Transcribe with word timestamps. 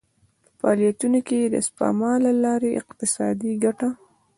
په 0.45 0.53
فعالیتونو 0.61 1.19
کې 1.27 1.39
د 1.43 1.55
سپما 1.67 2.11
له 2.25 2.31
لارې 2.43 2.77
اقتصادي 2.81 3.51
ګټه. 3.63 3.89